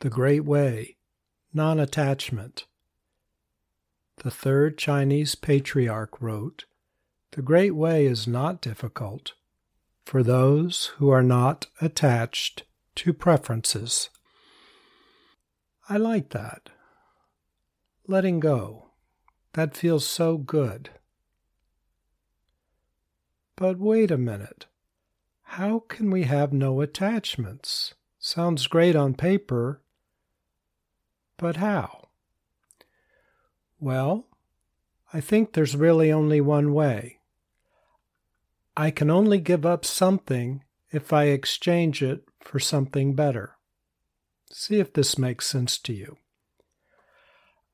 The 0.00 0.08
Great 0.08 0.46
Way, 0.46 0.96
Non 1.52 1.78
Attachment. 1.78 2.64
The 4.22 4.30
third 4.30 4.78
Chinese 4.78 5.34
patriarch 5.34 6.22
wrote, 6.22 6.64
The 7.32 7.42
Great 7.42 7.72
Way 7.72 8.06
is 8.06 8.26
not 8.26 8.62
difficult 8.62 9.34
for 10.06 10.22
those 10.22 10.86
who 10.96 11.10
are 11.10 11.22
not 11.22 11.66
attached 11.82 12.62
to 12.94 13.12
preferences. 13.12 14.08
I 15.86 15.98
like 15.98 16.30
that. 16.30 16.70
Letting 18.06 18.40
go. 18.40 18.92
That 19.52 19.76
feels 19.76 20.06
so 20.06 20.38
good. 20.38 20.88
But 23.54 23.78
wait 23.78 24.10
a 24.10 24.16
minute. 24.16 24.64
How 25.42 25.80
can 25.88 26.10
we 26.10 26.22
have 26.22 26.54
no 26.54 26.80
attachments? 26.80 27.92
Sounds 28.18 28.66
great 28.66 28.96
on 28.96 29.12
paper, 29.12 29.82
but 31.40 31.56
how? 31.56 32.08
Well, 33.80 34.26
I 35.12 35.22
think 35.22 35.52
there's 35.54 35.74
really 35.74 36.12
only 36.12 36.40
one 36.40 36.74
way. 36.74 37.18
I 38.76 38.90
can 38.90 39.10
only 39.10 39.38
give 39.40 39.64
up 39.64 39.84
something 39.84 40.62
if 40.90 41.12
I 41.12 41.24
exchange 41.24 42.02
it 42.02 42.24
for 42.40 42.60
something 42.60 43.14
better. 43.14 43.56
See 44.52 44.78
if 44.78 44.92
this 44.92 45.16
makes 45.18 45.46
sense 45.48 45.78
to 45.78 45.94
you. 45.94 46.18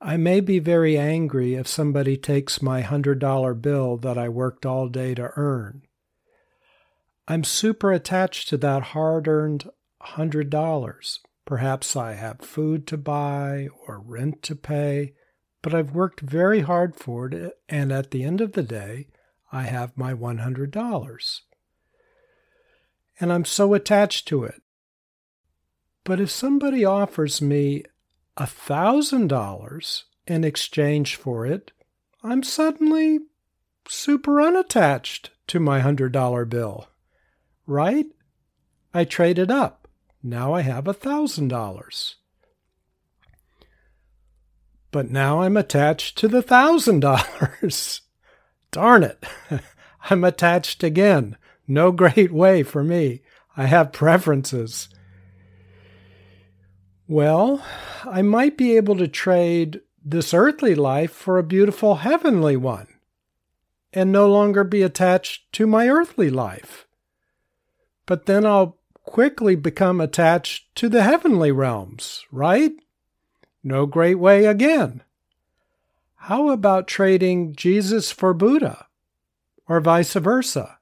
I 0.01 0.17
may 0.17 0.41
be 0.41 0.59
very 0.61 0.97
angry 0.97 1.55
if 1.55 1.67
somebody 1.67 2.17
takes 2.17 2.63
my 2.63 2.83
$100 2.83 3.61
bill 3.61 3.97
that 3.97 4.17
I 4.17 4.29
worked 4.29 4.65
all 4.65 4.89
day 4.89 5.15
to 5.15 5.33
earn. 5.37 5.83
I'm 7.27 7.43
super 7.43 7.93
attached 7.93 8.49
to 8.51 8.57
that 8.59 8.83
hard 8.95 9.27
earned 9.27 9.69
$100. 10.03 11.19
Perhaps 11.47 11.95
I 11.95 12.15
have 12.15 12.41
food 12.41 12.89
to 12.89 12.99
buy 12.99 13.69
or 13.87 14.01
rent 14.01 14.43
to 14.43 14.57
pay, 14.57 15.15
but 15.63 15.73
I've 15.73 15.95
worked 15.95 16.21
very 16.21 16.61
hard 16.61 16.97
for 16.97 17.29
it, 17.29 17.55
and 17.69 17.93
at 17.93 18.11
the 18.11 18.25
end 18.25 18.41
of 18.41 18.53
the 18.53 18.65
day, 18.65 19.07
I 19.53 19.63
have 19.63 19.97
my 19.97 20.13
$100. 20.13 21.41
And 23.21 23.33
I'm 23.33 23.45
so 23.45 23.75
attached 23.75 24.27
to 24.29 24.43
it. 24.43 24.61
But 26.03 26.21
if 26.21 26.31
somebody 26.31 26.85
offers 26.85 27.41
me 27.41 27.85
$1,000 28.37 30.03
in 30.27 30.45
exchange 30.45 31.15
for 31.15 31.47
it, 31.47 31.71
I'm 32.25 32.43
suddenly 32.43 33.21
super 33.89 34.43
unattached 34.43 35.31
to 35.47 35.61
my 35.61 35.81
$100 35.81 36.49
bill. 36.49 36.89
Right? 37.67 38.07
I 38.93 39.05
trade 39.05 39.39
it 39.39 39.51
up. 39.51 39.86
Now 40.23 40.55
I 40.55 40.63
have 40.63 40.89
a 40.89 40.95
$1,000. 40.95 42.15
But 44.91 45.11
now 45.11 45.43
I'm 45.43 45.57
attached 45.57 46.19
to 46.19 46.29
the 46.29 46.43
$1,000. 46.43 48.01
Darn 48.71 49.03
it. 49.03 49.25
I'm 50.11 50.25
attached 50.25 50.83
again. 50.83 51.37
No 51.69 51.93
great 51.93 52.33
way 52.33 52.63
for 52.63 52.83
me. 52.83 53.23
I 53.57 53.67
have 53.67 53.93
preferences. 53.93 54.89
Well, 57.09 57.65
I 58.05 58.23
might 58.23 58.57
be 58.57 58.77
able 58.77 58.97
to 58.97 59.09
trade 59.09 59.81
this 60.05 60.33
earthly 60.33 60.75
life 60.75 61.13
for 61.13 61.39
a 61.39 61.43
beautiful 61.43 61.97
heavenly 61.97 62.57
one 62.57 62.87
and 63.93 64.13
no 64.13 64.29
longer 64.29 64.63
be 64.63 64.83
attached 64.83 65.51
to 65.53 65.67
my 65.67 65.89
earthly 65.89 66.31
life. 66.31 66.87
But 68.05 68.27
then 68.27 68.45
I'll 68.45 68.79
quickly 69.07 69.55
become 69.55 70.01
attached 70.01 70.75
to 70.75 70.89
the 70.89 71.03
heavenly 71.03 71.51
realms, 71.51 72.25
right? 72.31 72.73
No 73.65 73.87
great 73.87 74.17
way 74.17 74.45
again. 74.45 75.03
How 76.17 76.51
about 76.51 76.87
trading 76.87 77.55
Jesus 77.55 78.13
for 78.13 78.35
Buddha 78.35 78.87
or 79.67 79.81
vice 79.81 80.13
versa? 80.15 80.79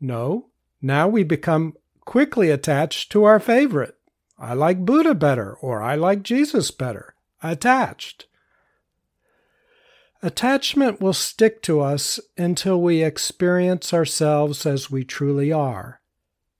No, 0.00 0.48
now 0.82 1.08
we 1.08 1.22
become 1.22 1.74
quickly 2.04 2.50
attached 2.50 3.10
to 3.12 3.24
our 3.24 3.40
favorite. 3.40 3.94
I 4.38 4.52
like 4.52 4.84
Buddha 4.84 5.14
better, 5.14 5.54
or 5.54 5.82
I 5.82 5.94
like 5.94 6.22
Jesus 6.22 6.70
better. 6.70 7.14
Attached. 7.42 8.26
Attachment 10.22 11.00
will 11.00 11.12
stick 11.12 11.62
to 11.62 11.80
us 11.80 12.20
until 12.36 12.80
we 12.80 13.02
experience 13.02 13.94
ourselves 13.94 14.66
as 14.66 14.90
we 14.90 15.04
truly 15.04 15.52
are, 15.52 16.00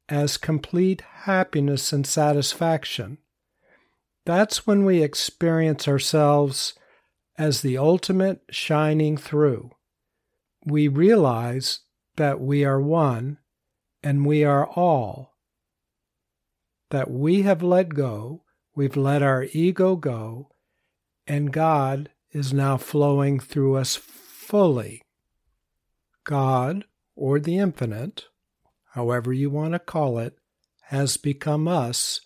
as 0.08 0.36
complete 0.36 1.00
happiness 1.22 1.92
and 1.92 2.06
satisfaction. 2.06 3.18
That's 4.24 4.66
when 4.66 4.84
we 4.84 5.02
experience 5.02 5.86
ourselves 5.86 6.74
as 7.38 7.62
the 7.62 7.78
ultimate 7.78 8.42
shining 8.50 9.16
through. 9.16 9.70
We 10.64 10.88
realize 10.88 11.80
that 12.16 12.40
we 12.40 12.64
are 12.64 12.80
one 12.80 13.38
and 14.02 14.26
we 14.26 14.44
are 14.44 14.66
all 14.66 15.36
that 16.90 17.10
we 17.10 17.42
have 17.42 17.62
let 17.62 17.90
go, 17.90 18.42
we've 18.74 18.96
let 18.96 19.22
our 19.22 19.46
ego 19.52 19.96
go, 19.96 20.50
and 21.26 21.52
God 21.52 22.10
is 22.30 22.52
now 22.52 22.76
flowing 22.76 23.40
through 23.40 23.76
us 23.76 23.96
fully. 23.96 25.02
God, 26.24 26.84
or 27.14 27.40
the 27.40 27.58
infinite, 27.58 28.26
however 28.96 29.30
you 29.30 29.50
want 29.50 29.74
to 29.74 29.78
call 29.78 30.18
it, 30.18 30.38
has 30.84 31.18
become 31.18 31.68
us 31.68 32.18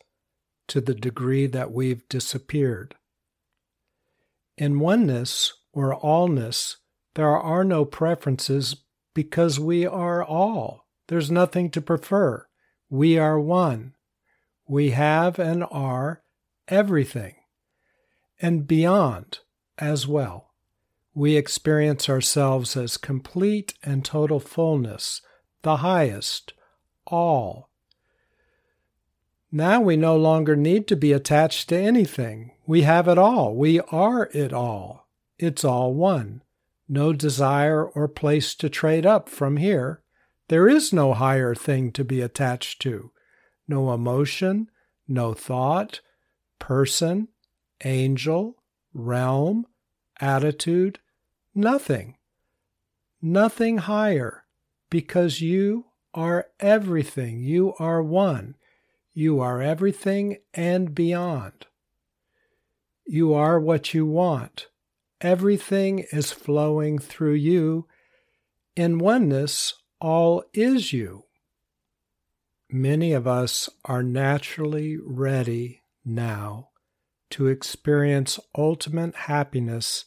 to 0.68 0.80
the 0.80 0.94
degree 0.94 1.48
that 1.48 1.72
we've 1.72 2.08
disappeared. 2.08 2.94
In 4.56 4.78
oneness 4.78 5.52
or 5.72 5.98
allness, 5.98 6.76
there 7.16 7.36
are 7.36 7.64
no 7.64 7.84
preferences 7.84 8.76
because 9.14 9.58
we 9.58 9.84
are 9.84 10.22
all. 10.22 10.86
There's 11.08 11.28
nothing 11.28 11.70
to 11.70 11.80
prefer. 11.80 12.46
We 12.88 13.18
are 13.18 13.40
one. 13.40 13.94
We 14.68 14.90
have 14.90 15.40
and 15.40 15.64
are 15.72 16.22
everything 16.68 17.34
and 18.40 18.68
beyond 18.68 19.40
as 19.76 20.06
well. 20.06 20.52
We 21.14 21.36
experience 21.36 22.08
ourselves 22.08 22.76
as 22.76 22.96
complete 22.96 23.74
and 23.82 24.04
total 24.04 24.38
fullness, 24.38 25.20
the 25.62 25.78
highest, 25.78 26.52
all. 27.06 27.68
Now 29.52 29.80
we 29.80 29.96
no 29.96 30.16
longer 30.16 30.54
need 30.54 30.86
to 30.88 30.96
be 30.96 31.12
attached 31.12 31.68
to 31.70 31.76
anything. 31.76 32.52
We 32.66 32.82
have 32.82 33.08
it 33.08 33.18
all. 33.18 33.54
We 33.54 33.80
are 33.80 34.30
it 34.32 34.52
all. 34.52 35.08
It's 35.38 35.64
all 35.64 35.92
one. 35.94 36.42
No 36.88 37.12
desire 37.12 37.84
or 37.84 38.08
place 38.08 38.54
to 38.56 38.68
trade 38.68 39.06
up 39.06 39.28
from 39.28 39.56
here. 39.56 40.02
There 40.48 40.68
is 40.68 40.92
no 40.92 41.14
higher 41.14 41.54
thing 41.54 41.92
to 41.92 42.04
be 42.04 42.20
attached 42.20 42.80
to 42.82 43.12
no 43.70 43.92
emotion, 43.92 44.68
no 45.06 45.32
thought, 45.32 46.00
person, 46.58 47.28
angel, 47.84 48.56
realm, 48.92 49.64
attitude, 50.20 50.98
nothing. 51.54 52.16
Nothing 53.22 53.78
higher, 53.78 54.44
because 54.90 55.40
you 55.40 55.86
are 56.14 56.46
everything. 56.58 57.40
You 57.40 57.74
are 57.78 58.02
one. 58.02 58.56
You 59.12 59.40
are 59.40 59.62
everything 59.62 60.38
and 60.54 60.94
beyond. 60.94 61.66
You 63.06 63.34
are 63.34 63.58
what 63.58 63.92
you 63.92 64.06
want. 64.06 64.68
Everything 65.20 66.04
is 66.12 66.32
flowing 66.32 66.98
through 66.98 67.34
you. 67.34 67.86
In 68.76 68.98
oneness, 68.98 69.74
all 70.00 70.44
is 70.54 70.92
you 70.92 71.24
many 72.72 73.12
of 73.12 73.26
us 73.26 73.68
are 73.84 74.02
naturally 74.02 74.96
ready 75.02 75.82
now 76.04 76.68
to 77.30 77.46
experience 77.46 78.38
ultimate 78.56 79.14
happiness 79.14 80.04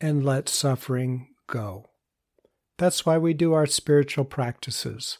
and 0.00 0.24
let 0.24 0.48
suffering 0.48 1.28
go. 1.46 1.90
That's 2.78 3.06
why 3.06 3.18
we 3.18 3.34
do 3.34 3.52
our 3.52 3.66
spiritual 3.66 4.24
practices, 4.24 5.18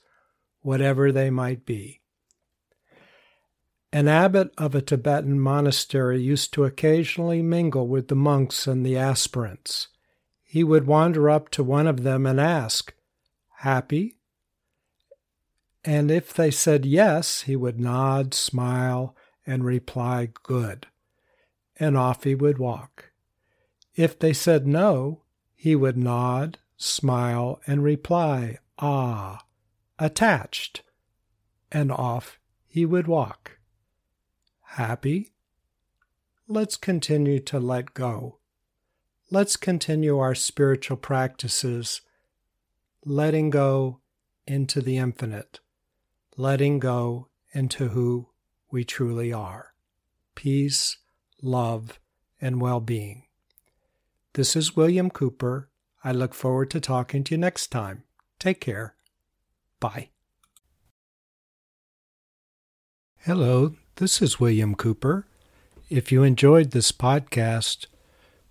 whatever 0.64 1.12
they 1.12 1.30
might 1.30 1.64
be. 1.66 2.00
An 3.92 4.08
abbot 4.08 4.50
of 4.58 4.74
a 4.74 4.82
Tibetan 4.82 5.38
monastery 5.38 6.20
used 6.20 6.52
to 6.54 6.64
occasionally 6.64 7.42
mingle 7.42 7.86
with 7.86 8.08
the 8.08 8.16
monks 8.16 8.66
and 8.66 8.84
the 8.84 8.96
aspirants. 8.96 9.88
He 10.42 10.64
would 10.64 10.86
wander 10.86 11.30
up 11.30 11.48
to 11.50 11.62
one 11.62 11.86
of 11.86 12.02
them 12.02 12.26
and 12.26 12.40
ask, 12.40 12.92
Happy? 13.58 14.16
and 15.84 16.10
if 16.10 16.32
they 16.32 16.50
said 16.50 16.86
yes, 16.86 17.42
he 17.42 17.54
would 17.56 17.78
nod, 17.78 18.32
smile, 18.32 19.14
and 19.46 19.64
reply, 19.64 20.30
Good, 20.42 20.86
and 21.76 21.96
off 21.96 22.24
he 22.24 22.34
would 22.34 22.58
walk. 22.58 23.12
If 23.94 24.18
they 24.18 24.32
said 24.32 24.66
no, 24.66 25.22
he 25.54 25.76
would 25.76 25.98
nod, 25.98 26.58
smile, 26.78 27.60
and 27.66 27.84
reply, 27.84 28.58
Ah, 28.78 29.44
attached, 29.98 30.82
and 31.70 31.90
off 31.90 32.38
he 32.66 32.84
would 32.84 33.06
walk. 33.06 33.58
happy? 34.62 35.32
Let's 36.48 36.76
continue 36.76 37.38
to 37.40 37.60
let 37.60 37.94
go. 37.94 38.38
Let's 39.30 39.56
continue 39.56 40.18
our 40.18 40.34
spiritual 40.34 40.96
practices, 40.96 42.00
letting 43.04 43.50
go 43.50 44.00
into 44.46 44.80
the 44.80 44.98
infinite, 44.98 45.60
letting 46.36 46.78
go 46.80 47.28
into 47.52 47.88
who 47.88 48.28
we 48.70 48.84
truly 48.84 49.32
are 49.32 49.74
peace, 50.34 50.98
love, 51.40 52.00
and 52.40 52.60
well 52.60 52.80
being. 52.80 53.22
This 54.34 54.56
is 54.56 54.76
William 54.76 55.10
Cooper. 55.10 55.70
I 56.02 56.12
look 56.12 56.34
forward 56.34 56.70
to 56.72 56.80
talking 56.80 57.22
to 57.24 57.34
you 57.34 57.38
next 57.38 57.68
time. 57.68 58.02
Take 58.38 58.60
care. 58.60 58.96
Bye. 59.84 60.08
Hello, 63.18 63.74
this 63.96 64.22
is 64.22 64.40
William 64.40 64.74
Cooper. 64.74 65.26
If 65.90 66.10
you 66.10 66.22
enjoyed 66.22 66.70
this 66.70 66.90
podcast, 66.90 67.84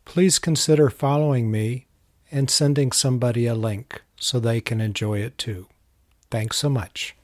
please 0.06 0.38
consider 0.38 0.91
following 0.91 1.50
me 1.50 1.88
and 2.31 2.51
sending 2.51 2.91
somebody 2.91 3.47
a 3.47 3.56
link 3.56 4.03
so 4.19 4.39
they 4.39 4.62
can 4.62 4.80
enjoy 4.80 5.21
it 5.21 5.39
too. 5.39 5.65
Thanks 6.30 6.57
so 6.57 6.69
much. 6.69 7.15